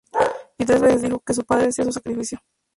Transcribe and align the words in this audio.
Y 0.57 0.65
tres 0.65 0.81
veces 0.81 1.03
dijo: 1.03 1.19
""Que 1.19 1.35
su 1.35 1.43
padre 1.45 1.71
sea 1.71 1.85
su 1.85 1.91
sacrificio"". 1.91 2.39